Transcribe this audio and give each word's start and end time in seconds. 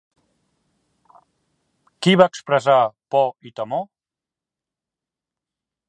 Qui 2.07 2.15
va 2.21 2.27
expressar 2.33 2.79
por 3.17 3.31
i 3.51 3.55
temor? 3.61 3.87